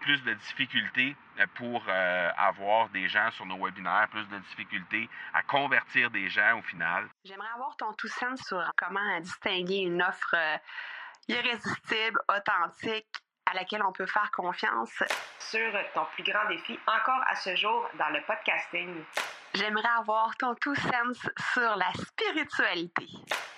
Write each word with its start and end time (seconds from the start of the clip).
plus 0.00 0.22
de 0.24 0.34
difficultés 0.34 1.16
pour 1.54 1.82
avoir 2.36 2.88
des 2.90 3.08
gens 3.08 3.30
sur 3.32 3.46
nos 3.46 3.64
webinaires, 3.64 4.08
plus 4.10 4.26
de 4.28 4.38
difficultés 4.38 5.08
à 5.34 5.42
convertir 5.42 6.10
des 6.10 6.28
gens 6.28 6.58
au 6.58 6.62
final. 6.62 7.08
J'aimerais 7.24 7.50
avoir 7.54 7.76
ton 7.76 7.92
tout 7.92 8.08
sens 8.08 8.40
sur 8.46 8.62
comment 8.76 9.20
distinguer 9.20 9.78
une 9.78 10.02
offre 10.02 10.34
irrésistible, 11.28 12.20
authentique, 12.28 13.06
à 13.46 13.54
laquelle 13.54 13.82
on 13.84 13.92
peut 13.92 14.06
faire 14.06 14.30
confiance. 14.32 15.02
Sur 15.38 15.72
ton 15.94 16.04
plus 16.14 16.24
grand 16.24 16.48
défi 16.48 16.78
encore 16.86 17.22
à 17.28 17.36
ce 17.36 17.54
jour 17.54 17.88
dans 17.98 18.08
le 18.08 18.20
podcasting. 18.26 19.04
J'aimerais 19.54 19.88
avoir 19.98 20.36
ton 20.36 20.54
tout 20.56 20.74
sens 20.74 21.28
sur 21.52 21.76
la 21.76 21.92
spiritualité. 21.92 23.06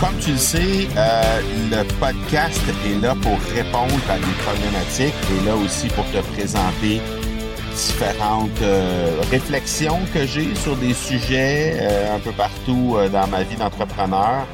Comme 0.00 0.16
tu 0.20 0.30
le 0.30 0.36
sais, 0.36 0.86
euh, 0.96 1.40
le 1.72 1.82
podcast 1.98 2.62
est 2.86 3.02
là 3.02 3.16
pour 3.16 3.36
répondre 3.52 4.00
à 4.08 4.16
des 4.16 4.34
problématiques 4.44 5.14
et 5.32 5.44
là 5.44 5.56
aussi 5.56 5.88
pour 5.88 6.04
te 6.12 6.18
présenter 6.34 7.00
différentes 7.74 8.62
euh, 8.62 9.20
réflexions 9.28 9.98
que 10.14 10.24
j'ai 10.24 10.54
sur 10.54 10.76
des 10.76 10.94
sujets 10.94 11.78
euh, 11.80 12.14
un 12.14 12.20
peu 12.20 12.30
partout 12.30 12.96
dans 13.12 13.26
ma 13.26 13.42
vie 13.42 13.56
d'entrepreneur. 13.56 14.46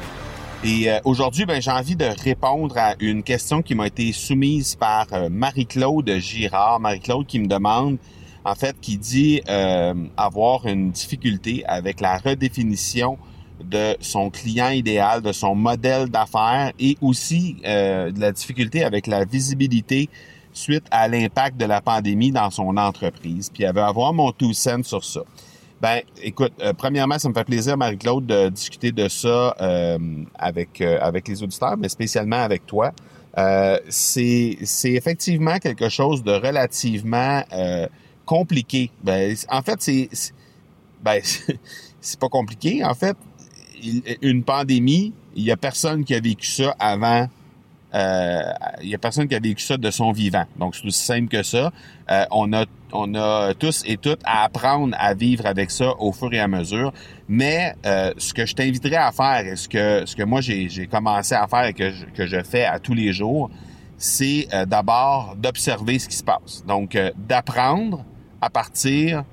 Et 0.63 0.89
aujourd'hui, 1.03 1.45
ben, 1.45 1.61
j'ai 1.61 1.69
envie 1.69 1.95
de 1.95 2.09
répondre 2.23 2.75
à 2.79 2.95
une 2.99 3.21
question 3.21 3.61
qui 3.61 3.75
m'a 3.75 3.85
été 3.85 4.11
soumise 4.13 4.75
par 4.75 5.05
Marie-Claude 5.29 6.09
Girard. 6.17 6.79
Marie-Claude 6.79 7.27
qui 7.27 7.39
me 7.39 7.45
demande, 7.45 7.97
en 8.43 8.55
fait, 8.55 8.75
qui 8.81 8.97
dit 8.97 9.41
avoir 10.17 10.65
une 10.65 10.89
difficulté 10.89 11.63
avec 11.67 12.01
la 12.01 12.17
redéfinition 12.17 13.19
de 13.63 13.95
son 13.99 14.29
client 14.29 14.69
idéal, 14.69 15.21
de 15.21 15.31
son 15.31 15.55
modèle 15.55 16.09
d'affaires 16.09 16.71
et 16.79 16.97
aussi 17.01 17.57
euh, 17.65 18.11
de 18.11 18.19
la 18.19 18.31
difficulté 18.31 18.83
avec 18.83 19.07
la 19.07 19.25
visibilité 19.25 20.09
suite 20.53 20.85
à 20.91 21.07
l'impact 21.07 21.57
de 21.57 21.65
la 21.65 21.81
pandémie 21.81 22.31
dans 22.31 22.49
son 22.49 22.77
entreprise. 22.77 23.49
Puis 23.53 23.63
elle 23.63 23.75
veut 23.75 23.81
avoir 23.81 24.13
mon 24.13 24.31
tout 24.31 24.53
cent 24.53 24.83
sur 24.83 25.03
ça. 25.03 25.21
Ben, 25.81 26.01
écoute, 26.21 26.53
euh, 26.61 26.73
premièrement, 26.73 27.19
ça 27.19 27.27
me 27.27 27.33
fait 27.33 27.43
plaisir, 27.43 27.77
Marie-Claude, 27.77 28.25
de 28.25 28.49
discuter 28.49 28.91
de 28.91 29.09
ça 29.09 29.55
euh, 29.59 29.97
avec 30.35 30.81
avec 30.81 31.27
les 31.27 31.43
auditeurs, 31.43 31.77
mais 31.77 31.89
spécialement 31.89 32.41
avec 32.41 32.65
toi. 32.65 32.91
c'est 33.89 34.57
c'est 34.63 34.93
effectivement 34.93 35.57
quelque 35.59 35.89
chose 35.89 36.23
de 36.23 36.31
relativement 36.31 37.43
compliqué. 38.25 38.89
Ben, 39.03 39.35
en 39.49 39.61
fait, 39.61 39.81
c'est 39.81 40.09
ben 41.03 41.21
c'est 42.01 42.19
pas 42.19 42.29
compliqué. 42.29 42.83
En 42.83 42.93
fait, 42.93 43.15
une 44.21 44.43
pandémie, 44.43 45.13
il 45.35 45.43
y 45.43 45.51
a 45.51 45.57
personne 45.57 46.03
qui 46.03 46.15
a 46.15 46.19
vécu 46.19 46.47
ça 46.47 46.75
avant. 46.79 47.27
Euh, 47.93 48.41
il 48.81 48.89
y 48.89 48.95
a 48.95 48.97
personne 48.97 49.27
qui 49.27 49.35
a 49.35 49.39
vécu 49.39 49.63
ça 49.63 49.77
de 49.77 49.89
son 49.91 50.11
vivant. 50.11 50.45
Donc 50.57 50.75
c'est 50.75 50.85
aussi 50.85 51.03
simple 51.03 51.27
que 51.27 51.43
ça. 51.43 51.71
Euh, 52.11 52.25
on 52.31 52.51
a 52.53 52.65
on 52.91 53.13
a 53.15 53.53
tous 53.53 53.83
et 53.85 53.97
toutes 53.97 54.21
à 54.25 54.43
apprendre 54.43 54.95
à 54.99 55.13
vivre 55.13 55.45
avec 55.45 55.71
ça 55.71 55.93
au 55.99 56.11
fur 56.11 56.33
et 56.33 56.39
à 56.39 56.47
mesure. 56.47 56.91
Mais 57.27 57.73
euh, 57.85 58.13
ce 58.17 58.33
que 58.33 58.45
je 58.45 58.53
t'inviterais 58.53 58.95
à 58.95 59.11
faire 59.11 59.45
et 59.45 59.55
ce 59.55 59.69
que 59.69 60.05
ce 60.05 60.15
que 60.15 60.23
moi 60.23 60.41
j'ai 60.41 60.87
commencé 60.87 61.35
à 61.35 61.47
faire 61.47 61.65
et 61.65 61.73
que 61.73 61.91
je, 61.91 62.05
que 62.05 62.25
je 62.25 62.41
fais 62.43 62.65
à 62.65 62.79
tous 62.79 62.93
les 62.93 63.13
jours, 63.13 63.49
c'est 63.97 64.47
d'abord 64.67 65.35
d'observer 65.37 65.99
ce 65.99 66.09
qui 66.09 66.17
se 66.17 66.23
passe. 66.23 66.65
Donc 66.67 66.97
d'apprendre 67.15 68.03
à 68.41 68.49
partir 68.49 69.23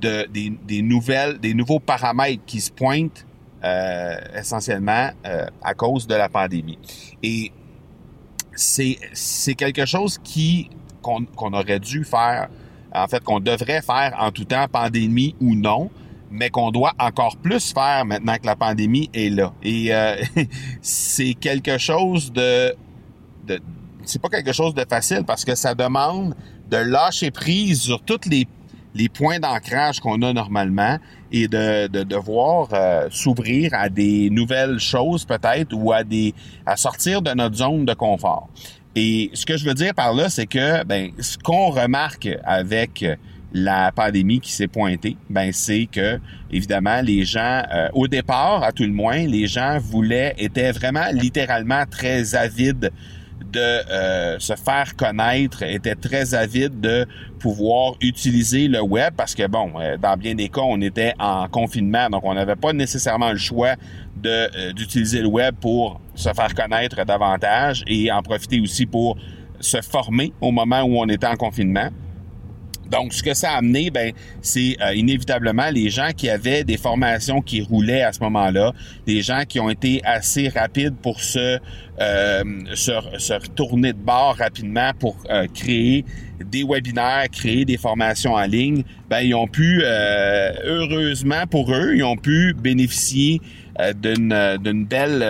de 0.00 0.26
des, 0.30 0.50
des 0.50 0.82
nouvelles 0.82 1.38
des 1.38 1.54
nouveaux 1.54 1.80
paramètres 1.80 2.42
qui 2.46 2.60
se 2.60 2.70
pointent 2.70 3.24
euh, 3.64 4.16
essentiellement 4.36 5.10
euh, 5.24 5.46
à 5.62 5.74
cause 5.74 6.06
de 6.06 6.14
la 6.14 6.28
pandémie. 6.28 6.78
Et 7.22 7.52
c'est 8.54 8.98
c'est 9.12 9.54
quelque 9.54 9.86
chose 9.86 10.18
qui 10.18 10.68
qu'on 11.00 11.24
qu'on 11.24 11.52
aurait 11.52 11.80
dû 11.80 12.04
faire, 12.04 12.48
en 12.94 13.06
fait 13.06 13.22
qu'on 13.22 13.40
devrait 13.40 13.82
faire 13.82 14.14
en 14.18 14.30
tout 14.30 14.44
temps, 14.44 14.66
pandémie 14.68 15.34
ou 15.40 15.54
non, 15.54 15.90
mais 16.30 16.50
qu'on 16.50 16.70
doit 16.70 16.92
encore 16.98 17.36
plus 17.36 17.72
faire 17.72 18.04
maintenant 18.04 18.36
que 18.36 18.46
la 18.46 18.56
pandémie 18.56 19.10
est 19.14 19.30
là. 19.30 19.52
Et 19.62 19.94
euh, 19.94 20.16
c'est 20.80 21.34
quelque 21.34 21.78
chose 21.78 22.32
de, 22.32 22.74
de 23.46 23.60
c'est 24.04 24.20
pas 24.20 24.28
quelque 24.28 24.52
chose 24.52 24.74
de 24.74 24.84
facile 24.88 25.22
parce 25.24 25.44
que 25.44 25.54
ça 25.54 25.74
demande 25.74 26.34
de 26.70 26.78
lâcher 26.78 27.30
prise 27.30 27.82
sur 27.82 28.02
toutes 28.02 28.26
les 28.26 28.48
les 28.94 29.08
points 29.08 29.38
d'ancrage 29.38 30.00
qu'on 30.00 30.20
a 30.22 30.32
normalement 30.32 30.98
et 31.30 31.48
de, 31.48 31.86
de 31.86 32.02
devoir 32.02 32.68
euh, 32.72 33.08
s'ouvrir 33.10 33.72
à 33.72 33.88
des 33.88 34.28
nouvelles 34.30 34.78
choses 34.78 35.24
peut-être 35.24 35.72
ou 35.72 35.92
à 35.92 36.04
des 36.04 36.34
à 36.66 36.76
sortir 36.76 37.22
de 37.22 37.30
notre 37.30 37.56
zone 37.56 37.84
de 37.84 37.94
confort. 37.94 38.48
Et 38.94 39.30
ce 39.32 39.46
que 39.46 39.56
je 39.56 39.64
veux 39.64 39.74
dire 39.74 39.94
par 39.94 40.12
là, 40.12 40.28
c'est 40.28 40.46
que 40.46 40.84
ben 40.84 41.10
ce 41.18 41.38
qu'on 41.38 41.70
remarque 41.70 42.28
avec 42.44 43.04
la 43.54 43.92
pandémie 43.92 44.40
qui 44.40 44.52
s'est 44.52 44.68
pointée, 44.68 45.16
ben 45.30 45.50
c'est 45.52 45.86
que 45.86 46.18
évidemment 46.50 47.00
les 47.00 47.24
gens 47.24 47.62
euh, 47.72 47.88
au 47.94 48.08
départ 48.08 48.62
à 48.62 48.72
tout 48.72 48.84
le 48.84 48.92
moins, 48.92 49.26
les 49.26 49.46
gens 49.46 49.78
voulaient 49.78 50.34
étaient 50.38 50.72
vraiment 50.72 51.06
littéralement 51.12 51.84
très 51.90 52.34
avides 52.34 52.90
de 53.42 53.60
euh, 53.60 54.38
se 54.38 54.54
faire 54.54 54.94
connaître, 54.96 55.62
était 55.62 55.94
très 55.94 56.34
avide 56.34 56.80
de 56.80 57.06
pouvoir 57.38 57.94
utiliser 58.00 58.68
le 58.68 58.80
web 58.80 59.14
parce 59.16 59.34
que 59.34 59.46
bon, 59.46 59.72
euh, 59.78 59.96
dans 59.96 60.16
bien 60.16 60.34
des 60.34 60.48
cas, 60.48 60.62
on 60.62 60.80
était 60.80 61.14
en 61.18 61.48
confinement, 61.48 62.08
donc 62.10 62.22
on 62.24 62.34
n'avait 62.34 62.56
pas 62.56 62.72
nécessairement 62.72 63.32
le 63.32 63.38
choix 63.38 63.74
de 64.16 64.28
euh, 64.28 64.72
d'utiliser 64.72 65.20
le 65.20 65.28
web 65.28 65.54
pour 65.60 66.00
se 66.14 66.30
faire 66.32 66.54
connaître 66.54 67.04
davantage 67.04 67.82
et 67.86 68.10
en 68.12 68.22
profiter 68.22 68.60
aussi 68.60 68.86
pour 68.86 69.16
se 69.60 69.80
former 69.80 70.32
au 70.40 70.50
moment 70.50 70.82
où 70.82 70.98
on 70.98 71.08
était 71.08 71.26
en 71.26 71.36
confinement. 71.36 71.88
Donc, 72.92 73.14
ce 73.14 73.22
que 73.22 73.32
ça 73.32 73.52
a 73.52 73.56
amené, 73.56 73.90
ben, 73.90 74.12
c'est 74.42 74.76
euh, 74.82 74.94
inévitablement 74.94 75.70
les 75.72 75.88
gens 75.88 76.10
qui 76.14 76.28
avaient 76.28 76.62
des 76.62 76.76
formations 76.76 77.40
qui 77.40 77.62
roulaient 77.62 78.02
à 78.02 78.12
ce 78.12 78.20
moment-là, 78.20 78.72
des 79.06 79.22
gens 79.22 79.44
qui 79.48 79.58
ont 79.60 79.70
été 79.70 80.02
assez 80.04 80.50
rapides 80.50 80.94
pour 81.02 81.20
se, 81.20 81.58
euh, 82.00 82.44
se, 82.74 83.32
retourner 83.32 83.94
de 83.94 83.98
bord 83.98 84.36
rapidement 84.36 84.90
pour 84.98 85.16
euh, 85.30 85.46
créer 85.54 86.04
des 86.44 86.64
webinaires, 86.64 87.30
créer 87.32 87.64
des 87.64 87.78
formations 87.78 88.34
en 88.34 88.44
ligne, 88.44 88.82
ben, 89.08 89.20
ils 89.20 89.34
ont 89.34 89.46
pu, 89.46 89.82
heureusement 89.82 91.46
pour 91.50 91.72
eux, 91.72 91.94
ils 91.94 92.04
ont 92.04 92.16
pu 92.16 92.52
bénéficier 92.52 93.40
d'une 94.02 94.58
d'une 94.62 94.84
belle 94.84 95.24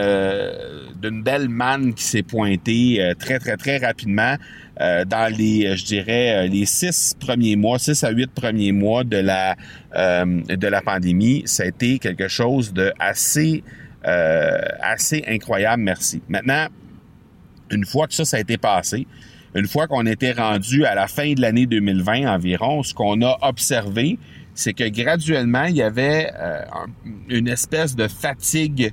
d'une 1.00 1.22
belle 1.22 1.48
manne 1.48 1.94
qui 1.94 2.02
s'est 2.02 2.22
pointée 2.22 3.12
très 3.18 3.38
très 3.38 3.56
très 3.56 3.76
rapidement 3.76 4.36
euh, 4.80 5.04
dans 5.04 5.30
les, 5.34 5.66
euh, 5.66 5.76
je 5.76 5.84
dirais, 5.84 6.46
euh, 6.46 6.48
les 6.48 6.64
six 6.64 7.14
premiers 7.18 7.56
mois, 7.56 7.78
six 7.78 8.02
à 8.04 8.10
huit 8.10 8.30
premiers 8.32 8.72
mois 8.72 9.04
de 9.04 9.18
la 9.18 9.56
pandémie, 10.82 11.42
ça 11.44 11.64
a 11.64 11.66
été 11.66 11.98
quelque 11.98 12.28
chose 12.28 12.72
de 12.72 12.92
assez 12.98 13.62
assez 14.04 15.22
incroyable. 15.28 15.84
Merci. 15.84 16.22
Maintenant, 16.28 16.66
une 17.70 17.84
fois 17.84 18.08
que 18.08 18.14
ça, 18.14 18.24
ça 18.24 18.36
a 18.36 18.40
été 18.40 18.56
passé, 18.58 19.06
une 19.54 19.68
fois 19.68 19.86
qu'on 19.86 20.06
était 20.06 20.32
rendu 20.32 20.84
à 20.84 20.96
la 20.96 21.06
fin 21.06 21.34
de 21.34 21.40
l'année 21.40 21.66
2020 21.66 22.26
environ, 22.26 22.82
ce 22.82 22.94
qu'on 22.94 23.22
a 23.22 23.38
observé, 23.42 24.18
c'est 24.54 24.72
que 24.72 24.88
graduellement, 24.88 25.66
il 25.66 25.76
y 25.76 25.82
avait 25.82 26.32
une 27.28 27.46
espèce 27.46 27.94
de 27.94 28.08
fatigue 28.08 28.92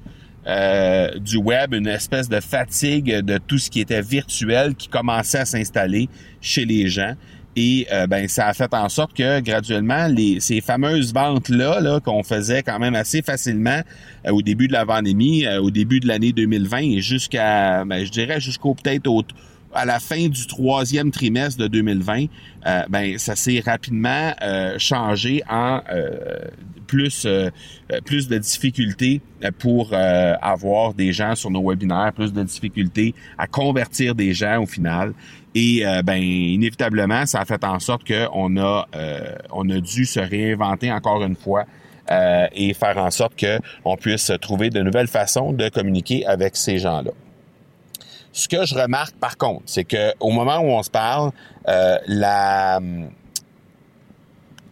euh, 0.49 1.11
du 1.19 1.37
web, 1.37 1.75
une 1.75 1.87
espèce 1.87 2.27
de 2.27 2.39
fatigue 2.39 3.19
de 3.19 3.37
tout 3.37 3.59
ce 3.59 3.69
qui 3.69 3.81
était 3.81 4.01
virtuel 4.01 4.73
qui 4.73 4.87
commençait 4.87 5.37
à 5.37 5.45
s'installer 5.45 6.09
chez 6.41 6.65
les 6.65 6.87
gens. 6.87 7.13
Et 7.55 7.85
euh, 7.91 8.07
ben 8.07 8.27
ça 8.27 8.47
a 8.47 8.53
fait 8.53 8.73
en 8.73 8.89
sorte 8.89 9.13
que 9.13 9.41
graduellement 9.41 10.07
ces 10.39 10.61
fameuses 10.61 11.13
ventes 11.13 11.49
là, 11.49 11.79
là 11.81 11.99
qu'on 11.99 12.23
faisait 12.23 12.63
quand 12.63 12.79
même 12.79 12.95
assez 12.95 13.21
facilement 13.21 13.81
euh, 14.25 14.31
au 14.31 14.41
début 14.41 14.67
de 14.67 14.73
la 14.73 14.85
pandémie, 14.85 15.45
au 15.47 15.69
début 15.69 15.99
de 15.99 16.07
l'année 16.07 16.31
2020 16.31 16.77
et 16.77 17.01
jusqu'à 17.01 17.85
ben, 17.85 18.03
je 18.03 18.11
dirais 18.11 18.39
jusqu'au 18.39 18.73
peut-être 18.73 19.07
au, 19.07 19.23
à 19.73 19.85
la 19.85 19.99
fin 19.99 20.27
du 20.27 20.47
troisième 20.47 21.11
trimestre 21.11 21.61
de 21.61 21.67
2020, 21.67 22.25
euh, 22.65 22.81
ben 22.89 23.17
ça 23.17 23.35
s'est 23.35 23.61
rapidement 23.65 24.33
euh, 24.41 24.77
changé 24.77 25.43
en 25.49 25.81
euh, 25.91 26.39
plus 26.87 27.27
plus 28.05 28.27
de 28.27 28.37
difficultés 28.39 29.21
pour 29.59 29.93
avoir 29.93 30.95
des 30.95 31.13
gens 31.13 31.35
sur 31.35 31.51
nos 31.51 31.69
webinaires, 31.69 32.11
plus 32.15 32.33
de 32.33 32.41
difficultés 32.41 33.13
à 33.37 33.45
convertir 33.45 34.15
des 34.15 34.33
gens 34.33 34.63
au 34.63 34.65
final. 34.65 35.13
Et 35.53 35.83
ben 36.03 36.17
inévitablement, 36.17 37.27
ça 37.27 37.41
a 37.41 37.45
fait 37.45 37.63
en 37.63 37.79
sorte 37.79 38.07
qu'on 38.07 38.57
a 38.57 38.87
on 39.51 39.69
a 39.69 39.79
dû 39.79 40.05
se 40.05 40.19
réinventer 40.19 40.91
encore 40.91 41.23
une 41.23 41.35
fois 41.35 41.65
et 42.09 42.73
faire 42.73 42.97
en 42.97 43.11
sorte 43.11 43.35
que 43.35 43.59
on 43.85 43.95
puisse 43.95 44.31
trouver 44.41 44.71
de 44.71 44.81
nouvelles 44.81 45.07
façons 45.07 45.53
de 45.53 45.69
communiquer 45.69 46.25
avec 46.25 46.55
ces 46.55 46.79
gens-là. 46.79 47.11
Ce 48.31 48.47
que 48.47 48.65
je 48.65 48.75
remarque 48.75 49.15
par 49.15 49.37
contre, 49.37 49.63
c'est 49.65 49.83
que 49.83 50.13
au 50.19 50.31
moment 50.31 50.59
où 50.59 50.69
on 50.69 50.83
se 50.83 50.89
parle, 50.89 51.31
euh, 51.67 51.97
la 52.07 52.77
hum, 52.77 53.09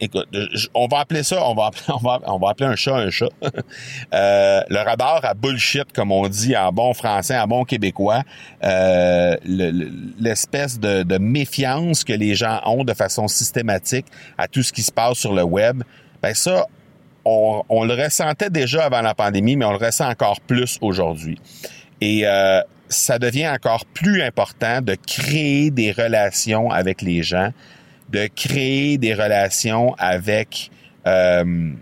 écoute, 0.00 0.28
on 0.74 0.86
va 0.86 1.00
appeler 1.00 1.22
ça, 1.22 1.44
on 1.44 1.54
va 1.54 1.66
appeler, 1.66 1.82
on 2.26 2.38
va, 2.38 2.48
appeler 2.48 2.66
un 2.66 2.76
chat 2.76 2.96
un 2.96 3.10
chat. 3.10 3.28
euh, 4.14 4.60
le 4.68 4.84
radar 4.84 5.24
à 5.24 5.34
bullshit, 5.34 5.92
comme 5.92 6.12
on 6.12 6.28
dit 6.28 6.56
en 6.56 6.72
bon 6.72 6.94
français, 6.94 7.38
en 7.38 7.46
bon 7.46 7.64
québécois, 7.64 8.22
euh, 8.64 9.36
l'espèce 9.44 10.78
de, 10.78 11.02
de, 11.02 11.18
méfiance 11.18 12.04
que 12.04 12.12
les 12.12 12.34
gens 12.34 12.60
ont 12.66 12.84
de 12.84 12.94
façon 12.94 13.28
systématique 13.28 14.06
à 14.36 14.48
tout 14.48 14.62
ce 14.62 14.72
qui 14.72 14.82
se 14.82 14.92
passe 14.92 15.18
sur 15.18 15.32
le 15.32 15.42
web, 15.42 15.82
ben 16.22 16.34
ça, 16.34 16.66
on, 17.24 17.62
on 17.68 17.84
le 17.84 17.94
ressentait 17.94 18.50
déjà 18.50 18.84
avant 18.84 19.02
la 19.02 19.14
pandémie, 19.14 19.56
mais 19.56 19.64
on 19.64 19.72
le 19.72 19.84
ressent 19.84 20.08
encore 20.08 20.40
plus 20.40 20.78
aujourd'hui. 20.80 21.38
Et 22.00 22.22
euh, 22.24 22.60
ça 22.88 23.18
devient 23.18 23.48
encore 23.48 23.84
plus 23.86 24.22
important 24.22 24.80
de 24.80 24.94
créer 24.94 25.70
des 25.70 25.92
relations 25.92 26.70
avec 26.70 27.02
les 27.02 27.22
gens, 27.22 27.52
de 28.10 28.28
créer 28.34 28.98
des 28.98 29.14
relations 29.14 29.94
avec 29.98 30.70
euh, 31.06 31.72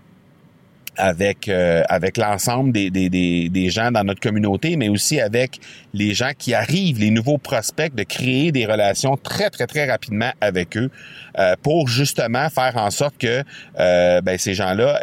avec 0.97 1.47
euh, 1.47 1.83
avec 1.89 2.17
l'ensemble 2.17 2.71
des, 2.71 2.89
des, 2.89 3.09
des, 3.09 3.49
des, 3.49 3.69
gens 3.69 3.91
dans 3.91 4.03
notre 4.03 4.19
communauté, 4.19 4.75
mais 4.75 4.89
aussi 4.89 5.19
avec 5.19 5.59
les 5.93 6.13
gens 6.13 6.31
qui 6.37 6.53
arrivent, 6.53 6.99
les 6.99 7.11
nouveaux 7.11 7.37
prospects, 7.37 7.93
de 7.93 8.03
créer 8.03 8.51
des 8.51 8.65
relations 8.65 9.15
très 9.17 9.49
très 9.49 9.67
très 9.67 9.89
rapidement 9.89 10.31
avec 10.41 10.75
eux 10.77 10.89
euh, 11.37 11.55
pour 11.61 11.87
justement 11.87 12.49
faire 12.49 12.77
en 12.77 12.91
sorte 12.91 13.17
que 13.17 13.43
euh, 13.79 14.21
ben, 14.21 14.37
ces 14.37 14.53
gens-là 14.53 14.99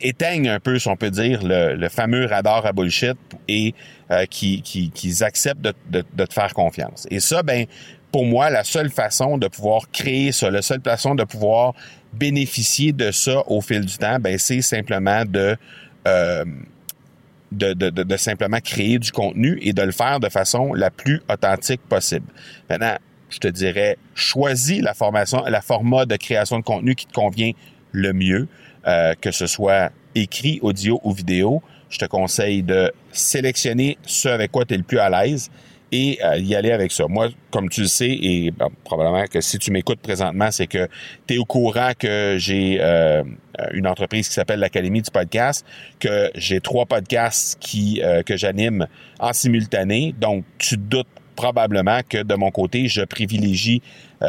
éteignent 0.00 0.48
un 0.48 0.60
peu, 0.60 0.78
si 0.78 0.88
on 0.88 0.96
peut 0.96 1.10
dire, 1.10 1.42
le, 1.42 1.74
le 1.74 1.88
fameux 1.88 2.26
radar 2.26 2.66
à 2.66 2.72
bullshit 2.72 3.16
et 3.48 3.74
qui, 4.28 4.60
qui, 4.62 4.90
qu'ils 4.90 5.22
acceptent 5.22 5.60
de, 5.60 5.72
de, 5.88 6.02
de 6.14 6.24
te 6.24 6.34
faire 6.34 6.52
confiance. 6.52 7.06
Et 7.12 7.20
ça, 7.20 7.44
ben 7.44 7.66
pour 8.12 8.24
moi, 8.24 8.50
la 8.50 8.64
seule 8.64 8.90
façon 8.90 9.38
de 9.38 9.48
pouvoir 9.48 9.90
créer 9.92 10.32
ça, 10.32 10.50
la 10.50 10.62
seule 10.62 10.82
façon 10.82 11.14
de 11.14 11.24
pouvoir 11.24 11.74
bénéficier 12.12 12.92
de 12.92 13.10
ça 13.10 13.42
au 13.46 13.60
fil 13.60 13.84
du 13.84 13.96
temps, 13.96 14.18
ben 14.18 14.38
c'est 14.38 14.62
simplement 14.62 15.24
de, 15.24 15.56
euh, 16.08 16.44
de, 17.52 17.72
de, 17.72 17.90
de, 17.90 18.16
simplement 18.16 18.58
créer 18.60 18.98
du 18.98 19.12
contenu 19.12 19.58
et 19.62 19.72
de 19.72 19.82
le 19.82 19.92
faire 19.92 20.18
de 20.18 20.28
façon 20.28 20.74
la 20.74 20.90
plus 20.90 21.22
authentique 21.30 21.80
possible. 21.88 22.26
Maintenant, 22.68 22.96
je 23.28 23.38
te 23.38 23.48
dirais, 23.48 23.96
choisis 24.14 24.82
la 24.82 24.94
formation, 24.94 25.44
la 25.46 25.60
format 25.60 26.04
de 26.04 26.16
création 26.16 26.58
de 26.58 26.64
contenu 26.64 26.96
qui 26.96 27.06
te 27.06 27.12
convient 27.12 27.52
le 27.92 28.12
mieux, 28.12 28.48
euh, 28.86 29.14
que 29.20 29.30
ce 29.30 29.46
soit 29.46 29.90
écrit, 30.14 30.58
audio 30.62 31.00
ou 31.04 31.12
vidéo. 31.12 31.62
Je 31.90 31.98
te 31.98 32.04
conseille 32.04 32.62
de 32.62 32.92
sélectionner 33.12 33.98
ce 34.04 34.28
avec 34.28 34.50
quoi 34.50 34.64
tu 34.64 34.74
es 34.74 34.76
le 34.76 34.82
plus 34.82 34.98
à 34.98 35.10
l'aise 35.10 35.50
et 35.92 36.18
euh, 36.24 36.36
y 36.38 36.54
aller 36.54 36.70
avec 36.70 36.92
ça. 36.92 37.06
Moi, 37.08 37.28
comme 37.50 37.68
tu 37.68 37.82
le 37.82 37.86
sais, 37.86 38.10
et 38.10 38.52
probablement 38.84 39.24
que 39.26 39.40
si 39.40 39.58
tu 39.58 39.70
m'écoutes 39.70 40.00
présentement, 40.00 40.50
c'est 40.50 40.66
que 40.66 40.88
tu 41.26 41.34
es 41.34 41.38
au 41.38 41.44
courant 41.44 41.92
que 41.98 42.36
j'ai 42.38 42.78
euh, 42.80 43.22
une 43.72 43.86
entreprise 43.86 44.28
qui 44.28 44.34
s'appelle 44.34 44.60
l'Académie 44.60 45.02
du 45.02 45.10
podcast, 45.10 45.66
que 45.98 46.30
j'ai 46.34 46.60
trois 46.60 46.86
podcasts 46.86 47.58
qui 47.60 48.00
euh, 48.02 48.22
que 48.22 48.36
j'anime 48.36 48.86
en 49.18 49.32
simultané. 49.32 50.14
Donc, 50.18 50.44
tu 50.58 50.76
doutes 50.76 51.08
probablement 51.36 52.00
que 52.08 52.22
de 52.22 52.34
mon 52.34 52.50
côté, 52.50 52.86
je 52.88 53.02
privilégie 53.02 53.80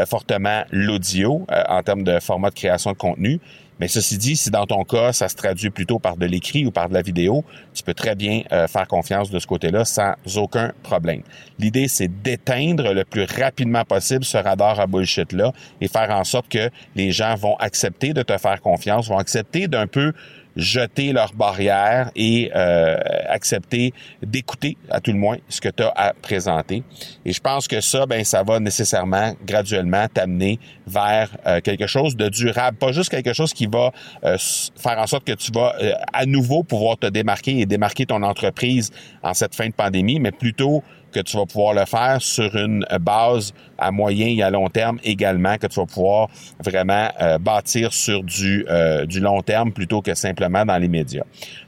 fortement 0.07 0.63
l'audio 0.71 1.45
en 1.67 1.83
termes 1.83 2.03
de 2.03 2.21
format 2.21 2.49
de 2.51 2.55
création 2.55 2.93
de 2.93 2.97
contenu. 2.97 3.41
Mais 3.81 3.87
ceci 3.87 4.19
dit, 4.19 4.35
si 4.35 4.51
dans 4.51 4.67
ton 4.67 4.83
cas, 4.83 5.11
ça 5.11 5.27
se 5.27 5.35
traduit 5.35 5.71
plutôt 5.71 5.97
par 5.97 6.15
de 6.15 6.27
l'écrit 6.27 6.67
ou 6.67 6.71
par 6.71 6.87
de 6.87 6.93
la 6.93 7.01
vidéo, 7.01 7.43
tu 7.73 7.81
peux 7.81 7.95
très 7.95 8.13
bien 8.13 8.43
euh, 8.51 8.67
faire 8.67 8.87
confiance 8.87 9.31
de 9.31 9.39
ce 9.39 9.47
côté-là 9.47 9.85
sans 9.85 10.13
aucun 10.35 10.71
problème. 10.83 11.23
L'idée, 11.57 11.87
c'est 11.87 12.07
d'éteindre 12.21 12.93
le 12.93 13.03
plus 13.03 13.25
rapidement 13.25 13.83
possible 13.83 14.23
ce 14.23 14.37
radar 14.37 14.79
à 14.79 14.85
bullshit-là 14.85 15.51
et 15.81 15.87
faire 15.87 16.11
en 16.11 16.23
sorte 16.23 16.47
que 16.47 16.69
les 16.95 17.11
gens 17.11 17.33
vont 17.33 17.55
accepter 17.55 18.13
de 18.13 18.21
te 18.21 18.37
faire 18.37 18.61
confiance, 18.61 19.09
vont 19.09 19.17
accepter 19.17 19.67
d'un 19.67 19.87
peu 19.87 20.13
jeter 20.55 21.13
leurs 21.13 21.33
barrières 21.33 22.11
et 22.15 22.51
euh, 22.55 22.97
accepter 23.27 23.93
d'écouter 24.21 24.77
à 24.89 24.99
tout 24.99 25.11
le 25.11 25.17
moins 25.17 25.37
ce 25.49 25.61
que 25.61 25.69
tu 25.69 25.83
as 25.83 25.93
à 25.95 26.13
présenter. 26.13 26.83
Et 27.25 27.33
je 27.33 27.39
pense 27.39 27.67
que 27.67 27.81
ça, 27.81 28.05
ben, 28.05 28.23
ça 28.23 28.43
va 28.43 28.59
nécessairement 28.59 29.33
graduellement 29.45 30.07
t'amener 30.13 30.59
vers 30.87 31.29
euh, 31.45 31.61
quelque 31.61 31.87
chose 31.87 32.15
de 32.15 32.29
durable, 32.29 32.77
pas 32.77 32.91
juste 32.91 33.09
quelque 33.09 33.33
chose 33.33 33.53
qui 33.53 33.67
va 33.67 33.91
euh, 34.23 34.37
faire 34.77 34.99
en 34.99 35.07
sorte 35.07 35.25
que 35.25 35.33
tu 35.33 35.51
vas 35.51 35.75
à 36.13 36.25
nouveau 36.25 36.63
pouvoir 36.63 36.97
te 36.97 37.07
démarquer 37.07 37.59
et 37.59 37.65
démarquer 37.65 38.05
ton 38.05 38.23
entreprise 38.23 38.91
en 39.23 39.33
cette 39.33 39.55
fin 39.55 39.67
de 39.67 39.73
pandémie, 39.73 40.19
mais 40.19 40.31
plutôt 40.31 40.83
que 41.11 41.19
tu 41.19 41.37
vas 41.37 41.45
pouvoir 41.45 41.73
le 41.73 41.85
faire 41.85 42.17
sur 42.21 42.55
une 42.55 42.85
base 42.99 43.53
à 43.77 43.91
moyen 43.91 44.27
et 44.27 44.43
à 44.43 44.49
long 44.49 44.67
terme 44.69 44.99
également, 45.03 45.57
que 45.57 45.67
tu 45.67 45.79
vas 45.79 45.85
pouvoir 45.85 46.29
vraiment 46.63 47.09
euh, 47.19 47.37
bâtir 47.39 47.91
sur 47.93 48.23
du, 48.23 48.65
euh, 48.69 49.05
du 49.05 49.19
long 49.19 49.41
terme 49.41 49.71
plutôt 49.71 50.01
que 50.01 50.13
simplement 50.13 50.63
dans 50.65 50.77
les 50.77 50.87
médias. 50.87 51.23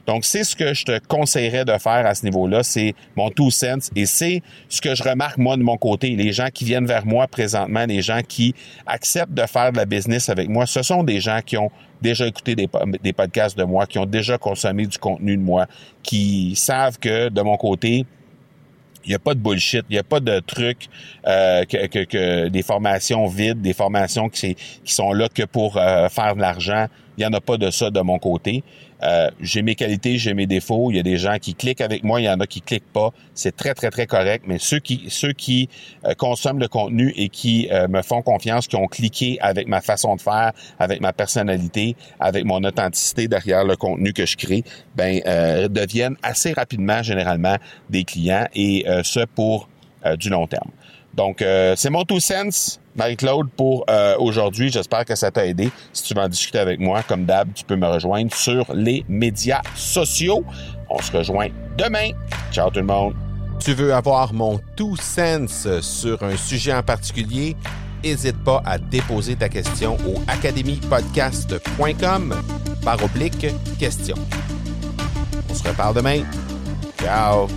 Donc, 0.06 0.24
c'est 0.24 0.44
ce 0.44 0.54
que 0.54 0.74
je 0.74 0.84
te 0.84 0.98
conseillerais 1.06 1.64
de 1.64 1.72
faire 1.72 2.06
à 2.06 2.14
ce 2.14 2.24
niveau-là, 2.24 2.62
c'est 2.62 2.94
mon 3.16 3.30
two 3.30 3.50
cents 3.50 3.90
et 3.96 4.06
c'est 4.06 4.42
ce 4.68 4.80
que 4.80 4.94
je 4.94 5.02
remarque 5.02 5.38
moi 5.38 5.56
de 5.56 5.62
mon 5.62 5.76
côté. 5.76 6.10
Les 6.10 6.32
gens 6.32 6.48
qui 6.52 6.64
viennent 6.64 6.86
vers 6.86 7.04
moi 7.04 7.26
présentement, 7.26 7.84
les 7.86 8.02
gens 8.02 8.20
qui 8.26 8.54
acceptent 8.86 9.34
de 9.34 9.46
faire 9.46 9.72
de 9.72 9.78
la 9.78 9.86
business 9.86 10.28
avec 10.28 10.48
moi, 10.48 10.66
ce 10.66 10.82
sont 10.82 11.02
des 11.02 11.20
gens 11.20 11.40
qui 11.44 11.56
ont 11.56 11.70
déjà 12.00 12.26
écouté 12.26 12.54
des, 12.54 12.68
des 13.02 13.12
podcasts 13.12 13.56
de 13.58 13.64
moi, 13.64 13.86
qui 13.86 13.98
ont 13.98 14.06
déjà 14.06 14.38
consommé 14.38 14.86
du 14.86 14.98
contenu 14.98 15.36
de 15.36 15.42
moi, 15.42 15.66
qui 16.02 16.54
savent 16.54 16.98
que 16.98 17.28
de 17.30 17.40
mon 17.40 17.56
côté, 17.56 18.04
il 19.04 19.10
n'y 19.10 19.14
a 19.14 19.18
pas 19.18 19.34
de 19.34 19.40
bullshit, 19.40 19.84
il 19.90 19.94
n'y 19.94 19.98
a 19.98 20.04
pas 20.04 20.20
de 20.20 20.40
trucs 20.40 20.88
euh, 21.26 21.64
que, 21.64 22.48
des 22.48 22.62
formations 22.62 23.26
vides, 23.26 23.60
des 23.60 23.74
formations 23.74 24.28
qui, 24.28 24.54
qui 24.84 24.94
sont 24.94 25.12
là 25.12 25.28
que 25.28 25.44
pour 25.44 25.76
euh, 25.76 26.08
faire 26.08 26.34
de 26.34 26.40
l'argent. 26.40 26.86
Il 27.16 27.20
n'y 27.20 27.26
en 27.26 27.32
a 27.32 27.40
pas 27.40 27.56
de 27.56 27.70
ça 27.70 27.90
de 27.90 28.00
mon 28.00 28.18
côté. 28.18 28.64
Euh, 29.02 29.30
j'ai 29.40 29.62
mes 29.62 29.74
qualités, 29.74 30.18
j'ai 30.18 30.34
mes 30.34 30.46
défauts. 30.46 30.90
Il 30.90 30.96
y 30.96 31.00
a 31.00 31.02
des 31.02 31.18
gens 31.18 31.38
qui 31.38 31.54
cliquent 31.54 31.80
avec 31.80 32.04
moi, 32.04 32.20
il 32.20 32.24
y 32.24 32.28
en 32.28 32.40
a 32.40 32.46
qui 32.46 32.60
cliquent 32.60 32.92
pas. 32.92 33.10
C'est 33.34 33.56
très, 33.56 33.74
très, 33.74 33.90
très 33.90 34.06
correct. 34.06 34.44
Mais 34.46 34.58
ceux 34.58 34.78
qui, 34.78 35.06
ceux 35.08 35.32
qui 35.32 35.68
euh, 36.04 36.14
consomment 36.14 36.60
le 36.60 36.68
contenu 36.68 37.12
et 37.16 37.28
qui 37.28 37.68
euh, 37.70 37.88
me 37.88 38.02
font 38.02 38.22
confiance, 38.22 38.66
qui 38.66 38.76
ont 38.76 38.86
cliqué 38.86 39.38
avec 39.40 39.68
ma 39.68 39.80
façon 39.80 40.16
de 40.16 40.20
faire, 40.20 40.52
avec 40.78 41.00
ma 41.00 41.12
personnalité, 41.12 41.96
avec 42.20 42.44
mon 42.44 42.62
authenticité 42.64 43.28
derrière 43.28 43.64
le 43.64 43.76
contenu 43.76 44.12
que 44.12 44.26
je 44.26 44.36
crée, 44.36 44.64
ben 44.94 45.20
deviennent 45.68 46.16
assez 46.22 46.52
rapidement, 46.52 47.02
généralement, 47.02 47.56
des 47.90 48.04
clients 48.04 48.46
et 48.54 48.84
ce 49.02 49.24
pour 49.24 49.68
du 50.18 50.28
long 50.28 50.46
terme. 50.46 50.70
Donc, 51.16 51.42
euh, 51.42 51.74
c'est 51.76 51.90
mon 51.90 52.04
two 52.04 52.20
sense, 52.20 52.80
Marie-Claude, 52.96 53.48
pour 53.56 53.84
euh, 53.88 54.16
aujourd'hui. 54.18 54.70
J'espère 54.70 55.04
que 55.04 55.14
ça 55.14 55.30
t'a 55.30 55.46
aidé. 55.46 55.70
Si 55.92 56.02
tu 56.02 56.14
veux 56.14 56.20
en 56.20 56.28
discuter 56.28 56.58
avec 56.58 56.80
moi, 56.80 57.04
comme 57.06 57.24
d'hab, 57.24 57.52
tu 57.54 57.64
peux 57.64 57.76
me 57.76 57.86
rejoindre 57.86 58.34
sur 58.34 58.66
les 58.74 59.04
médias 59.08 59.62
sociaux. 59.76 60.44
On 60.90 61.00
se 61.00 61.16
rejoint 61.16 61.50
demain. 61.76 62.10
Ciao 62.52 62.70
tout 62.70 62.80
le 62.80 62.86
monde. 62.86 63.14
Tu 63.60 63.74
veux 63.74 63.94
avoir 63.94 64.32
mon 64.32 64.58
two 64.76 64.96
sense 64.96 65.68
sur 65.80 66.20
un 66.22 66.36
sujet 66.36 66.74
en 66.74 66.82
particulier? 66.82 67.56
N'hésite 68.02 68.42
pas 68.44 68.62
à 68.66 68.78
déposer 68.78 69.36
ta 69.36 69.48
question 69.48 69.96
au 70.06 70.20
academypodcast.com 70.26 72.34
par 72.84 73.02
oblique 73.02 73.46
question. 73.78 74.16
On 75.48 75.54
se 75.54 75.66
reparle 75.66 75.94
demain. 75.94 76.22
Ciao! 77.00 77.48